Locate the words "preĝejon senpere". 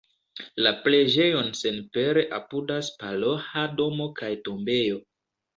0.85-2.25